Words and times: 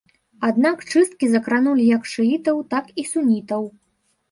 Аднак 0.47 0.79
чысткі 0.91 1.29
закранулі 1.33 1.85
як 1.97 2.09
шыітаў, 2.15 2.59
так 2.75 2.85
і 3.03 3.07
сунітаў. 3.13 3.71